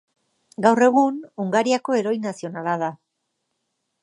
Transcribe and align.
Gaur 0.65 0.81
egun, 0.85 1.19
Hungariako 1.43 1.99
heroi 1.99 2.17
nazionala 2.27 2.77
da. 2.87 2.93